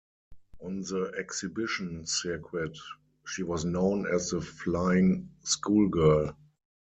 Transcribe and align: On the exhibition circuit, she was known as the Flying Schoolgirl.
On 0.61 0.79
the 0.79 1.13
exhibition 1.19 2.07
circuit, 2.07 2.75
she 3.27 3.43
was 3.43 3.65
known 3.65 4.07
as 4.11 4.31
the 4.31 4.41
Flying 4.41 5.29
Schoolgirl. 5.43 6.35